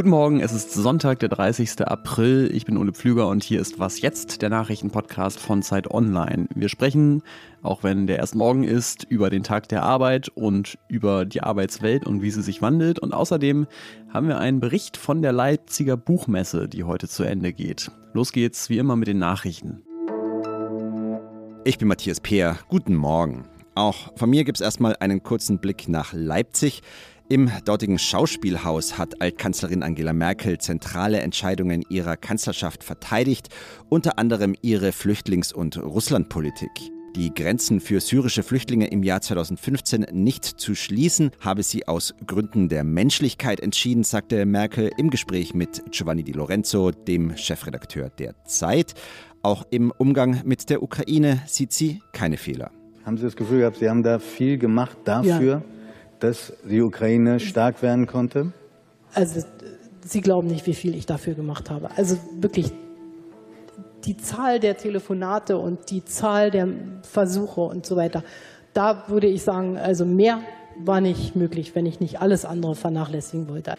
[0.00, 1.82] Guten Morgen, es ist Sonntag, der 30.
[1.82, 2.50] April.
[2.54, 6.48] Ich bin Ole Pflüger und hier ist Was jetzt, der Nachrichtenpodcast von Zeit Online.
[6.54, 7.22] Wir sprechen,
[7.60, 12.06] auch wenn der erst morgen ist, über den Tag der Arbeit und über die Arbeitswelt
[12.06, 12.98] und wie sie sich wandelt.
[12.98, 13.66] Und außerdem
[14.08, 17.90] haben wir einen Bericht von der Leipziger Buchmesse, die heute zu Ende geht.
[18.14, 19.82] Los geht's wie immer mit den Nachrichten.
[21.64, 22.56] Ich bin Matthias Peer.
[22.70, 23.44] Guten Morgen.
[23.74, 26.80] Auch von mir gibt es erstmal einen kurzen Blick nach Leipzig.
[27.32, 33.50] Im dortigen Schauspielhaus hat Altkanzlerin Angela Merkel zentrale Entscheidungen ihrer Kanzlerschaft verteidigt,
[33.88, 36.72] unter anderem ihre Flüchtlings- und Russlandpolitik.
[37.14, 42.68] Die Grenzen für syrische Flüchtlinge im Jahr 2015 nicht zu schließen, habe sie aus Gründen
[42.68, 48.94] der Menschlichkeit entschieden, sagte Merkel im Gespräch mit Giovanni Di Lorenzo, dem Chefredakteur der Zeit.
[49.42, 52.72] Auch im Umgang mit der Ukraine sieht sie keine Fehler.
[53.04, 55.62] Haben Sie das Gefühl gehabt, Sie haben da viel gemacht dafür?
[55.64, 55.79] Ja
[56.20, 58.52] dass die Ukraine stark werden konnte?
[59.14, 59.42] Also
[60.04, 61.90] Sie glauben nicht, wie viel ich dafür gemacht habe.
[61.96, 62.72] Also wirklich
[64.04, 66.68] die Zahl der Telefonate und die Zahl der
[67.02, 68.24] Versuche und so weiter.
[68.72, 70.40] Da würde ich sagen, also mehr
[70.78, 73.74] war nicht möglich, wenn ich nicht alles andere vernachlässigen wollte.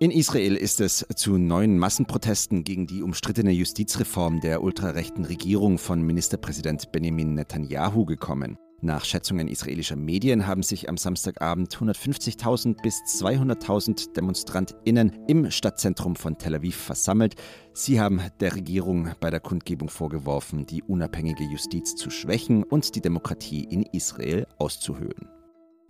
[0.00, 6.02] In Israel ist es zu neuen Massenprotesten gegen die umstrittene Justizreform der ultrarechten Regierung von
[6.02, 8.58] Ministerpräsident Benjamin Netanyahu gekommen.
[8.80, 16.38] Nach Schätzungen israelischer Medien haben sich am Samstagabend 150.000 bis 200.000 DemonstrantInnen im Stadtzentrum von
[16.38, 17.34] Tel Aviv versammelt.
[17.72, 23.00] Sie haben der Regierung bei der Kundgebung vorgeworfen, die unabhängige Justiz zu schwächen und die
[23.00, 25.28] Demokratie in Israel auszuhöhlen.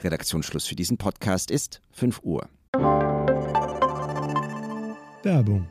[0.00, 2.48] Redaktionsschluss für diesen Podcast ist 5 Uhr.
[5.22, 5.68] Werbung.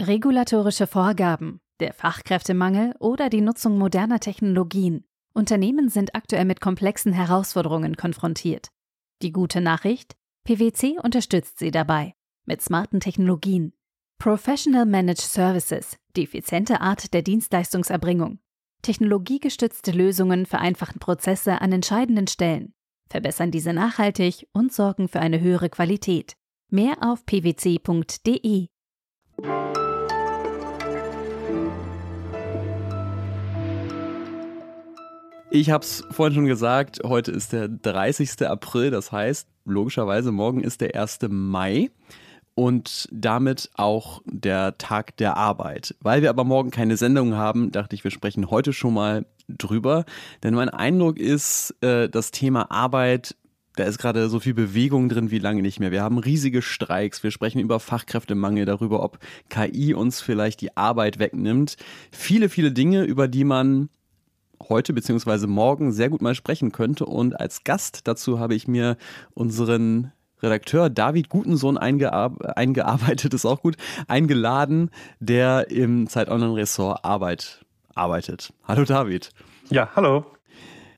[0.00, 5.04] Regulatorische Vorgaben, der Fachkräftemangel oder die Nutzung moderner Technologien.
[5.36, 8.68] Unternehmen sind aktuell mit komplexen Herausforderungen konfrontiert.
[9.20, 10.16] Die gute Nachricht?
[10.44, 12.14] PwC unterstützt sie dabei.
[12.46, 13.74] Mit smarten Technologien.
[14.18, 18.38] Professional Managed Services, die effiziente Art der Dienstleistungserbringung.
[18.80, 22.72] Technologiegestützte Lösungen vereinfachen Prozesse an entscheidenden Stellen,
[23.10, 26.34] verbessern diese nachhaltig und sorgen für eine höhere Qualität.
[26.70, 28.68] Mehr auf pwc.de.
[35.50, 38.46] Ich habe es vorhin schon gesagt, heute ist der 30.
[38.46, 41.20] April, das heißt, logischerweise morgen ist der 1.
[41.28, 41.90] Mai
[42.54, 45.94] und damit auch der Tag der Arbeit.
[46.00, 50.04] Weil wir aber morgen keine Sendung haben, dachte ich, wir sprechen heute schon mal drüber.
[50.42, 53.36] Denn mein Eindruck ist, äh, das Thema Arbeit
[53.76, 55.90] da ist gerade so viel Bewegung drin wie lange nicht mehr.
[55.90, 59.18] Wir haben riesige Streiks, wir sprechen über Fachkräftemangel, darüber, ob
[59.50, 61.76] KI uns vielleicht die Arbeit wegnimmt.
[62.10, 63.90] Viele, viele Dinge, über die man
[64.68, 65.46] heute bzw.
[65.46, 67.06] morgen sehr gut mal sprechen könnte.
[67.06, 68.96] Und als Gast dazu habe ich mir
[69.34, 70.12] unseren
[70.42, 77.64] Redakteur David Gutensohn eingear eingearbeitet, ist auch gut, eingeladen, der im Zeit Online Ressort Arbeit
[77.94, 78.52] arbeitet.
[78.68, 79.30] Hallo David.
[79.70, 80.26] Ja, hallo.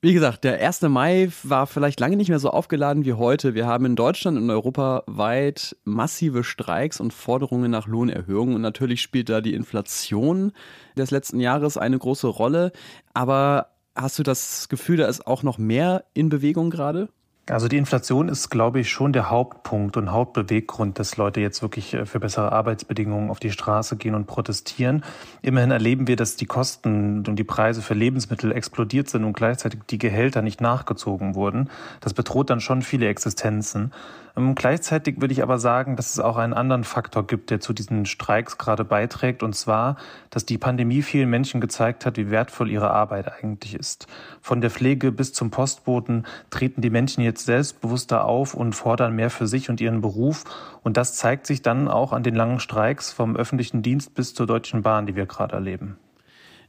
[0.00, 0.82] Wie gesagt, der 1.
[0.82, 3.54] Mai war vielleicht lange nicht mehr so aufgeladen wie heute.
[3.54, 8.54] Wir haben in Deutschland und europaweit massive Streiks und Forderungen nach Lohnerhöhungen.
[8.54, 10.52] Und natürlich spielt da die Inflation
[10.96, 12.70] des letzten Jahres eine große Rolle.
[13.12, 17.08] Aber hast du das Gefühl, da ist auch noch mehr in Bewegung gerade?
[17.50, 21.94] Also die Inflation ist, glaube ich, schon der Hauptpunkt und Hauptbeweggrund, dass Leute jetzt wirklich
[21.94, 25.02] äh, für bessere Arbeitsbedingungen auf die Straße gehen und protestieren.
[25.40, 29.80] Immerhin erleben wir, dass die Kosten und die Preise für Lebensmittel explodiert sind und gleichzeitig
[29.88, 31.70] die Gehälter nicht nachgezogen wurden.
[32.00, 33.92] Das bedroht dann schon viele Existenzen.
[34.38, 37.72] Ähm, gleichzeitig würde ich aber sagen, dass es auch einen anderen Faktor gibt, der zu
[37.72, 39.96] diesen Streiks gerade beiträgt, und zwar,
[40.30, 44.06] dass die Pandemie vielen Menschen gezeigt hat, wie wertvoll ihre Arbeit eigentlich ist.
[44.40, 49.30] Von der Pflege bis zum Postboten treten die Menschen jetzt selbstbewusster auf und fordern mehr
[49.30, 50.44] für sich und ihren Beruf.
[50.84, 54.46] Und das zeigt sich dann auch an den langen Streiks vom öffentlichen Dienst bis zur
[54.46, 55.98] Deutschen Bahn, die wir gerade erleben.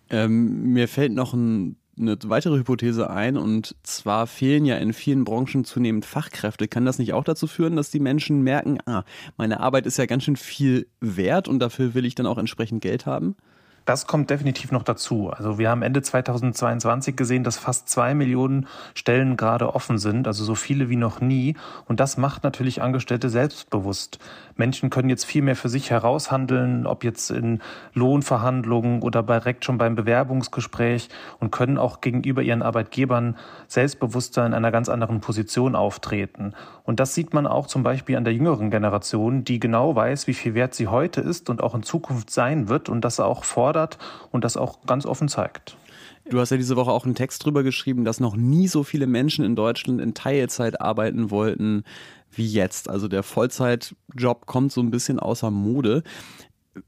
[0.10, 5.26] Ähm, mir fällt noch ein eine weitere Hypothese ein und zwar fehlen ja in vielen
[5.26, 6.68] Branchen zunehmend Fachkräfte.
[6.68, 9.04] Kann das nicht auch dazu führen, dass die Menschen merken, ah,
[9.38, 12.82] meine Arbeit ist ja ganz schön viel wert und dafür will ich dann auch entsprechend
[12.82, 13.36] Geld haben?
[13.90, 15.32] Das kommt definitiv noch dazu.
[15.32, 20.44] Also wir haben Ende 2022 gesehen, dass fast zwei Millionen Stellen gerade offen sind, also
[20.44, 21.56] so viele wie noch nie.
[21.88, 24.20] Und das macht natürlich Angestellte selbstbewusst.
[24.56, 27.62] Menschen können jetzt viel mehr für sich heraushandeln, ob jetzt in
[27.96, 31.10] Lohnverhandlungen oder direkt schon beim Bewerbungsgespräch
[31.40, 33.38] und können auch gegenüber ihren Arbeitgebern
[33.68, 36.54] selbstbewusster in einer ganz anderen Position auftreten.
[36.84, 40.34] Und das sieht man auch zum Beispiel an der jüngeren Generation, die genau weiß, wie
[40.36, 43.79] viel wert sie heute ist und auch in Zukunft sein wird und das auch fordert
[43.80, 43.98] fordert
[44.32, 45.78] und das auch ganz offen zeigt.
[46.30, 49.08] Du hast ja diese Woche auch einen Text drüber geschrieben, dass noch nie so viele
[49.08, 51.84] Menschen in Deutschland in Teilzeit arbeiten wollten
[52.32, 52.90] wie jetzt.
[52.90, 56.04] Also der Vollzeitjob kommt so ein bisschen außer Mode.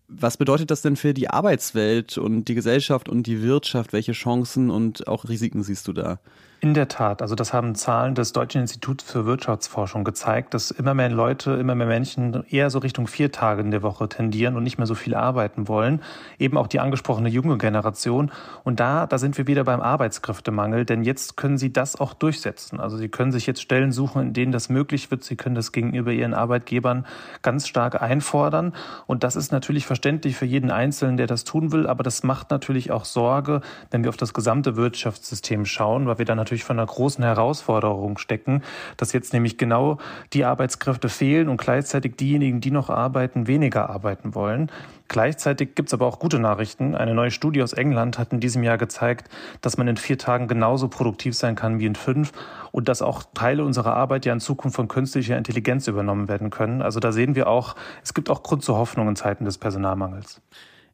[0.07, 3.93] Was bedeutet das denn für die Arbeitswelt und die Gesellschaft und die Wirtschaft?
[3.93, 6.19] Welche Chancen und auch Risiken siehst du da?
[6.63, 10.93] In der Tat, also das haben Zahlen des Deutschen Instituts für Wirtschaftsforschung gezeigt, dass immer
[10.93, 14.61] mehr Leute, immer mehr Menschen eher so Richtung vier Tage in der Woche tendieren und
[14.61, 16.03] nicht mehr so viel arbeiten wollen.
[16.37, 18.31] Eben auch die angesprochene junge Generation.
[18.63, 22.79] Und da, da sind wir wieder beim Arbeitskräftemangel, denn jetzt können sie das auch durchsetzen.
[22.79, 25.23] Also sie können sich jetzt Stellen suchen, in denen das möglich wird.
[25.23, 27.07] Sie können das gegenüber ihren Arbeitgebern
[27.41, 28.73] ganz stark einfordern.
[29.07, 31.87] Und das ist natürlich verständlich für jeden Einzelnen, der das tun will.
[31.87, 36.25] Aber das macht natürlich auch Sorge, wenn wir auf das gesamte Wirtschaftssystem schauen, weil wir
[36.25, 38.61] dann natürlich natürlich vor einer großen Herausforderung stecken,
[38.97, 39.97] dass jetzt nämlich genau
[40.33, 44.69] die Arbeitskräfte fehlen und gleichzeitig diejenigen, die noch arbeiten, weniger arbeiten wollen.
[45.07, 46.95] Gleichzeitig gibt es aber auch gute Nachrichten.
[46.95, 49.29] Eine neue Studie aus England hat in diesem Jahr gezeigt,
[49.61, 52.33] dass man in vier Tagen genauso produktiv sein kann wie in fünf
[52.71, 56.81] und dass auch Teile unserer Arbeit ja in Zukunft von künstlicher Intelligenz übernommen werden können.
[56.81, 60.41] Also da sehen wir auch, es gibt auch Grund zur Hoffnung in Zeiten des Personalmangels.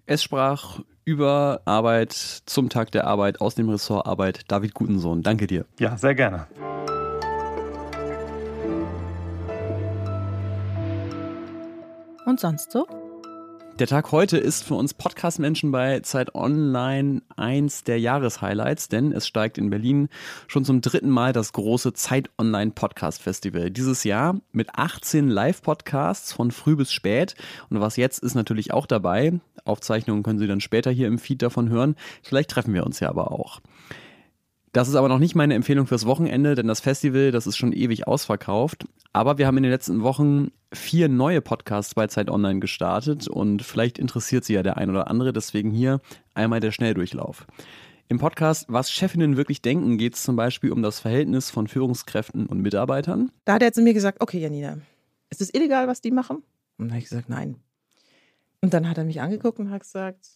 [0.06, 5.24] Es sprach über Arbeit zum Tag der Arbeit aus dem Ressort Arbeit David Gutensohn.
[5.24, 5.64] Danke dir.
[5.80, 6.48] Ja, sehr gerne.
[12.26, 12.86] Und sonst so?
[13.80, 19.28] Der Tag heute ist für uns Podcast-Menschen bei Zeit Online eins der Jahreshighlights, denn es
[19.28, 20.10] steigt in Berlin
[20.48, 23.70] schon zum dritten Mal das große Zeit Online Podcast Festival.
[23.70, 27.36] Dieses Jahr mit 18 Live-Podcasts von früh bis spät.
[27.70, 29.40] Und was jetzt ist natürlich auch dabei.
[29.68, 31.96] Aufzeichnungen können Sie dann später hier im Feed davon hören.
[32.24, 33.62] Vielleicht treffen wir uns ja aber auch.
[34.74, 37.74] Das ist aber noch nicht meine Empfehlung fürs Wochenende, denn das Festival, das ist schon
[37.74, 38.86] ewig ausverkauft.
[39.12, 43.64] Aber wir haben in den letzten Wochen vier neue Podcasts bei Zeit Online gestartet und
[43.64, 45.34] vielleicht interessiert sie ja der ein oder andere.
[45.34, 46.00] Deswegen hier
[46.36, 47.48] einmal der Schnelldurchlauf.
[48.10, 52.46] Im Podcast Was Chefinnen wirklich denken geht es zum Beispiel um das Verhältnis von Führungskräften
[52.46, 53.32] und Mitarbeitern.
[53.46, 54.78] Da hat er zu mir gesagt, okay Janina,
[55.30, 56.38] ist es illegal, was die machen?
[56.78, 57.56] Und dann habe ich gesagt, nein.
[58.62, 60.28] Und dann hat er mich angeguckt und hat gesagt,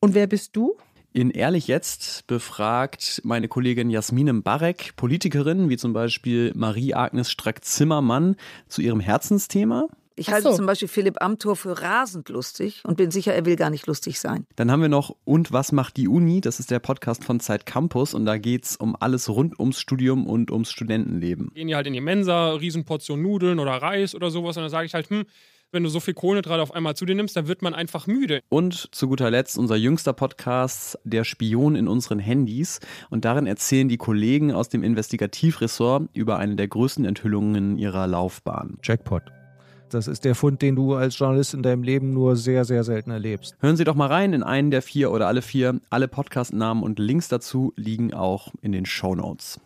[0.00, 0.76] und wer bist du?
[1.12, 8.36] In Ehrlich Jetzt befragt meine Kollegin Jasmine Barek Politikerinnen wie zum Beispiel Marie-Agnes Strack-Zimmermann
[8.68, 9.88] zu ihrem Herzensthema.
[10.18, 10.56] Ich halte so.
[10.56, 14.18] zum Beispiel Philipp Amthor für rasend lustig und bin sicher, er will gar nicht lustig
[14.18, 14.46] sein.
[14.56, 16.40] Dann haben wir noch Und was macht die Uni?
[16.40, 19.80] Das ist der Podcast von Zeit Campus und da geht es um alles rund ums
[19.80, 21.52] Studium und ums Studentenleben.
[21.54, 24.86] Gehen die halt in die Mensa, Riesenportion Nudeln oder Reis oder sowas und dann sage
[24.86, 25.24] ich halt, hm,
[25.72, 28.40] wenn du so viel Kohlenhydrate auf einmal zu dir nimmst, dann wird man einfach müde.
[28.48, 32.80] Und zu guter Letzt unser jüngster Podcast, Der Spion in unseren Handys.
[33.10, 38.78] Und darin erzählen die Kollegen aus dem Investigativressort über eine der größten Enthüllungen ihrer Laufbahn.
[38.82, 39.22] Jackpot.
[39.90, 43.10] Das ist der Fund, den du als Journalist in deinem Leben nur sehr, sehr selten
[43.10, 43.56] erlebst.
[43.60, 45.80] Hören Sie doch mal rein in einen der vier oder alle vier.
[45.88, 49.58] Alle Podcast-Namen und Links dazu liegen auch in den Show Notes.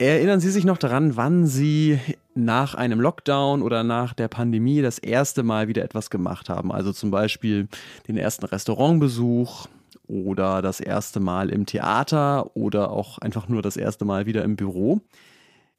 [0.00, 1.98] Erinnern Sie sich noch daran, wann Sie
[2.36, 6.70] nach einem Lockdown oder nach der Pandemie das erste Mal wieder etwas gemacht haben?
[6.70, 7.66] Also zum Beispiel
[8.06, 9.66] den ersten Restaurantbesuch
[10.06, 14.54] oder das erste Mal im Theater oder auch einfach nur das erste Mal wieder im
[14.54, 15.00] Büro.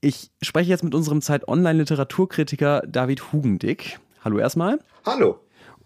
[0.02, 4.00] Ich spreche jetzt mit unserem Zeit-Online-Literaturkritiker David Hugendick.
[4.26, 4.80] Hallo erstmal.
[5.06, 5.40] Hallo.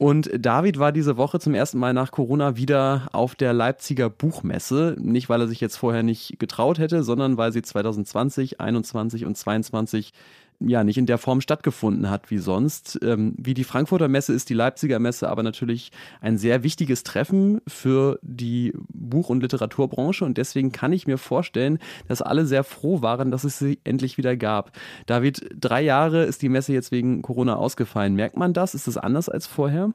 [0.04, 4.98] Und David war diese Woche zum ersten Mal nach Corona wieder auf der Leipziger Buchmesse.
[5.00, 9.38] Nicht, weil er sich jetzt vorher nicht getraut hätte, sondern weil sie 2020, 2021 und
[9.38, 10.12] 2022
[10.60, 13.00] ja nicht in der Form stattgefunden hat wie sonst.
[13.02, 17.62] Ähm, wie die Frankfurter Messe ist die Leipziger Messe aber natürlich ein sehr wichtiges Treffen
[17.68, 23.02] für die Buch- und Literaturbranche und deswegen kann ich mir vorstellen, dass alle sehr froh
[23.02, 24.72] waren, dass es sie endlich wieder gab.
[25.06, 28.16] David, drei Jahre ist die Messe jetzt wegen Corona ausgefallen.
[28.16, 28.76] Merkt man das?
[28.76, 29.94] Ist es anders als vorher?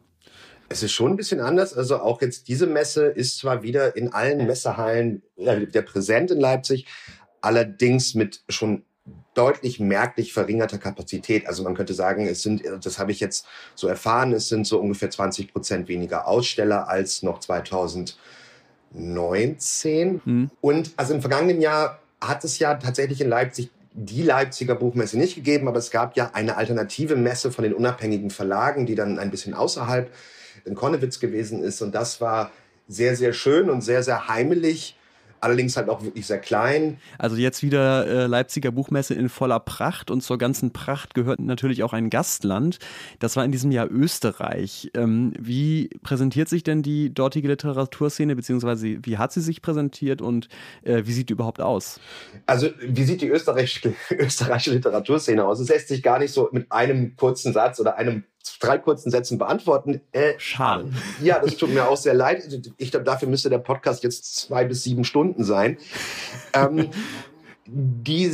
[0.68, 1.75] Es ist schon ein bisschen anders.
[1.75, 6.40] Also auch jetzt diese Messe ist zwar wieder in allen Messehallen äh, der präsent in
[6.40, 6.87] Leipzig,
[7.40, 8.82] allerdings mit schon
[9.34, 11.46] deutlich merklich verringerter Kapazität.
[11.46, 14.80] Also man könnte sagen, es sind, das habe ich jetzt so erfahren, es sind so
[14.80, 20.20] ungefähr 20 Prozent weniger Aussteller als noch 2019.
[20.25, 20.50] Mhm.
[20.60, 25.34] Und also im vergangenen Jahr hat es ja tatsächlich in Leipzig die Leipziger Buchmesse nicht
[25.34, 29.30] gegeben, aber es gab ja eine alternative Messe von den unabhängigen Verlagen, die dann ein
[29.30, 30.12] bisschen außerhalb
[30.64, 31.82] in Konnewitz gewesen ist.
[31.82, 32.52] Und das war
[32.86, 34.96] sehr, sehr schön und sehr, sehr heimelig
[35.40, 36.98] allerdings halt auch wirklich sehr klein.
[37.18, 41.82] Also jetzt wieder äh, Leipziger Buchmesse in voller Pracht und zur ganzen Pracht gehört natürlich
[41.82, 42.78] auch ein Gastland.
[43.18, 44.90] Das war in diesem Jahr Österreich.
[44.94, 50.48] Ähm, wie präsentiert sich denn die dortige Literaturszene, beziehungsweise wie hat sie sich präsentiert und
[50.82, 52.00] äh, wie sieht die überhaupt aus?
[52.46, 55.60] Also wie sieht die österreichische, österreichische Literaturszene aus?
[55.60, 58.24] Es lässt sich gar nicht so mit einem kurzen Satz oder einem
[58.61, 60.00] drei kurzen Sätzen beantworten.
[60.12, 60.90] Äh, Schade.
[61.23, 62.42] Ja, das tut mir auch sehr leid.
[62.76, 65.78] Ich glaube, dafür müsste der Podcast jetzt zwei bis sieben Stunden sein.
[66.54, 66.90] ähm,
[67.71, 68.33] die,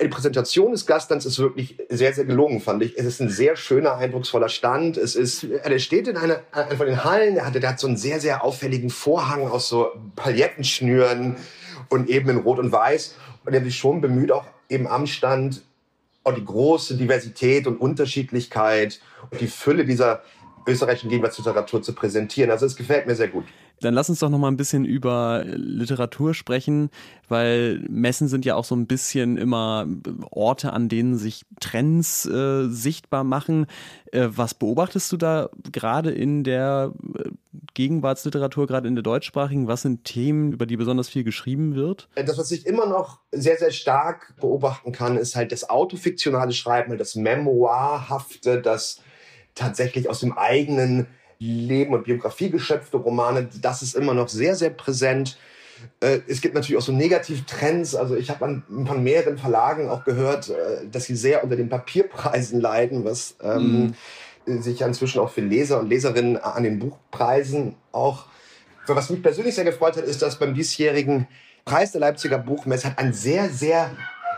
[0.00, 2.96] die Präsentation des Gastlands ist wirklich sehr, sehr gelungen, fand ich.
[2.96, 4.96] Es ist ein sehr schöner, eindrucksvoller Stand.
[4.96, 7.88] Es ist, er steht in einer, einer von den Hallen, der hat, der hat so
[7.88, 11.36] einen sehr, sehr auffälligen Vorhang aus so Palettenschnüren
[11.88, 13.16] und eben in Rot und Weiß.
[13.44, 15.62] Und er hat sich schon bemüht, auch eben am Stand
[16.24, 19.00] auch die große Diversität und Unterschiedlichkeit
[19.30, 20.22] und die Fülle dieser
[20.66, 22.50] österreichischen Gegenwartsliteratur zu präsentieren.
[22.50, 23.44] Also es gefällt mir sehr gut.
[23.82, 26.90] Dann lass uns doch noch mal ein bisschen über Literatur sprechen,
[27.28, 29.86] weil Messen sind ja auch so ein bisschen immer
[30.30, 33.66] Orte, an denen sich Trends äh, sichtbar machen.
[34.12, 37.30] Äh, was beobachtest du da gerade in der äh,
[37.74, 39.66] Gegenwartsliteratur, gerade in der deutschsprachigen?
[39.66, 42.08] Was sind Themen, über die besonders viel geschrieben wird?
[42.14, 46.52] Äh, das, was ich immer noch sehr, sehr stark beobachten kann, ist halt das autofiktionale
[46.52, 49.00] Schreiben, das Memoirhafte, das
[49.54, 51.06] tatsächlich aus dem eigenen
[51.38, 55.38] Leben und Biografie geschöpfte Romane, das ist immer noch sehr, sehr präsent.
[56.00, 57.94] Äh, es gibt natürlich auch so Negativtrends.
[57.94, 62.60] Also ich habe von mehreren Verlagen auch gehört, äh, dass sie sehr unter den Papierpreisen
[62.60, 63.94] leiden, was ähm,
[64.46, 64.62] mhm.
[64.62, 68.26] sich ja inzwischen auch für Leser und Leserinnen an den Buchpreisen auch.
[68.86, 71.28] Was mich persönlich sehr gefreut hat, ist, dass beim diesjährigen
[71.64, 73.90] Preis der Leipziger Buchmesse hat ein sehr, sehr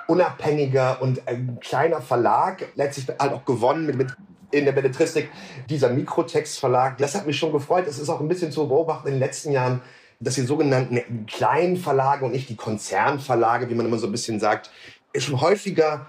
[0.06, 4.08] unabhängiger und ein kleiner Verlag letztlich halt auch gewonnen mit, mit
[4.58, 5.30] in der Belletristik,
[5.68, 6.98] dieser Mikrotextverlag.
[6.98, 7.86] Das hat mich schon gefreut.
[7.86, 9.80] Es ist auch ein bisschen zu beobachten in den letzten Jahren,
[10.20, 14.40] dass die sogenannten kleinen Verlage und nicht die Konzernverlage, wie man immer so ein bisschen
[14.40, 14.70] sagt,
[15.16, 16.06] schon häufiger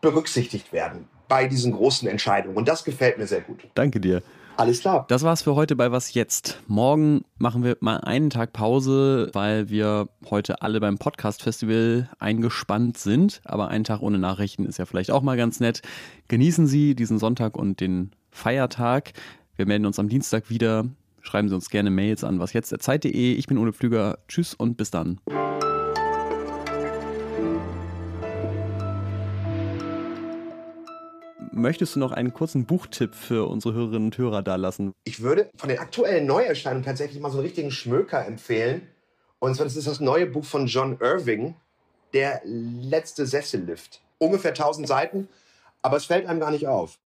[0.00, 2.56] berücksichtigt werden bei diesen großen Entscheidungen.
[2.56, 3.66] Und das gefällt mir sehr gut.
[3.74, 4.22] Danke dir.
[4.62, 5.06] Alles klar.
[5.08, 6.62] Das war's für heute bei Was Jetzt.
[6.68, 13.40] Morgen machen wir mal einen Tag Pause, weil wir heute alle beim Podcast-Festival eingespannt sind.
[13.44, 15.82] Aber ein Tag ohne Nachrichten ist ja vielleicht auch mal ganz nett.
[16.28, 19.14] Genießen Sie diesen Sonntag und den Feiertag.
[19.56, 20.84] Wir melden uns am Dienstag wieder.
[21.22, 23.32] Schreiben Sie uns gerne Mails an wasjetzt.zeit.de.
[23.32, 24.20] Ich bin Ole Pflüger.
[24.28, 25.18] Tschüss und bis dann.
[31.62, 34.92] Möchtest du noch einen kurzen Buchtipp für unsere Hörerinnen und Hörer da lassen?
[35.04, 38.88] Ich würde von den aktuellen Neuerscheinungen tatsächlich mal so einen richtigen Schmöker empfehlen.
[39.38, 41.54] Und zwar das ist das neue Buch von John Irving,
[42.12, 44.02] Der letzte Sessellift.
[44.18, 45.28] Ungefähr 1000 Seiten,
[45.80, 46.98] aber es fällt einem gar nicht auf.